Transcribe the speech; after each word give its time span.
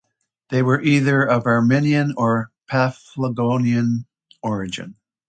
They 0.49 0.63
were 0.63 0.81
either 0.81 1.21
of 1.23 1.45
Armenian 1.45 2.15
or 2.17 2.49
Paphlagonian 2.67 4.07
origin. 4.41 4.95